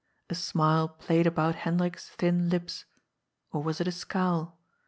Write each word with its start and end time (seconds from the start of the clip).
A 0.31 0.33
smile 0.33 0.89
played 0.89 1.27
about 1.27 1.53
Hendrik's 1.53 2.09
thin 2.09 2.49
lips— 2.49 2.85
or 3.51 3.61
was 3.61 3.79
it 3.79 3.87
a 3.87 3.91
scowl? 3.91 4.57